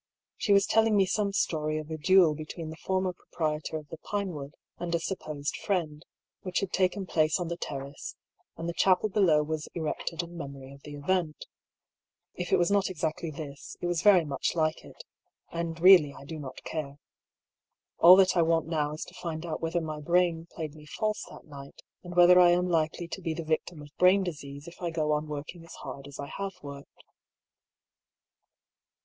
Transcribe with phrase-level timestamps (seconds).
[0.35, 3.99] She was telling me some story of a duel between the former proprietor of the
[3.99, 6.03] Pinewood and a supposed friend,
[6.41, 8.15] which had taken place on the terrace,
[8.57, 11.45] and the chapel below was erected in memory of the event.
[12.33, 15.03] If it was not exactly this, it was very much like it;
[15.51, 16.97] and really I do not care.
[17.99, 21.23] All that I want now is to find out whether my brain played me false
[21.29, 24.81] that night, and whether I am likely to be the victim of brain disease if
[24.81, 27.03] I go on working as hard as I have worked.